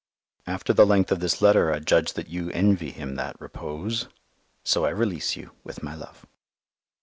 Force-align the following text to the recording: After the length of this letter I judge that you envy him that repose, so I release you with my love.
After 0.47 0.73
the 0.73 0.83
length 0.87 1.11
of 1.11 1.19
this 1.19 1.43
letter 1.43 1.71
I 1.71 1.77
judge 1.77 2.13
that 2.13 2.27
you 2.27 2.49
envy 2.53 2.89
him 2.89 3.17
that 3.17 3.39
repose, 3.39 4.07
so 4.63 4.83
I 4.83 4.89
release 4.89 5.35
you 5.35 5.51
with 5.63 5.83
my 5.83 5.93
love. 5.93 6.25